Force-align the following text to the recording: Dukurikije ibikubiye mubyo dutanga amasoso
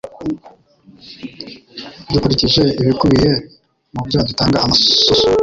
Dukurikije 2.11 2.63
ibikubiye 2.81 3.31
mubyo 3.93 4.19
dutanga 4.27 4.57
amasoso 4.65 5.27